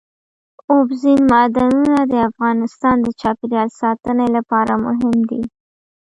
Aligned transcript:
اوبزین 0.73 1.19
معدنونه 1.31 1.99
د 2.11 2.13
افغانستان 2.29 2.95
د 3.01 3.07
چاپیریال 3.21 3.69
ساتنې 3.81 4.27
لپاره 4.35 4.73
مهم 4.85 5.17
دي. 5.29 5.41